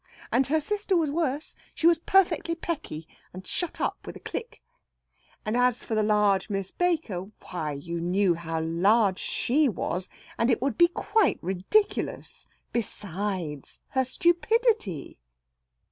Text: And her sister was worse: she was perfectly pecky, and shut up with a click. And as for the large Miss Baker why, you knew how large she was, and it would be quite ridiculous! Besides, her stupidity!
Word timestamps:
And 0.31 0.47
her 0.47 0.59
sister 0.59 0.97
was 0.97 1.11
worse: 1.11 1.55
she 1.75 1.85
was 1.85 1.99
perfectly 1.99 2.55
pecky, 2.55 3.05
and 3.33 3.45
shut 3.45 3.79
up 3.79 3.99
with 4.07 4.15
a 4.15 4.19
click. 4.19 4.59
And 5.45 5.55
as 5.55 5.83
for 5.83 5.93
the 5.93 6.01
large 6.01 6.49
Miss 6.49 6.71
Baker 6.71 7.29
why, 7.51 7.73
you 7.73 7.99
knew 8.01 8.33
how 8.33 8.61
large 8.61 9.19
she 9.19 9.69
was, 9.69 10.09
and 10.39 10.49
it 10.49 10.59
would 10.59 10.75
be 10.75 10.87
quite 10.87 11.37
ridiculous! 11.43 12.47
Besides, 12.73 13.79
her 13.89 14.03
stupidity! 14.03 15.19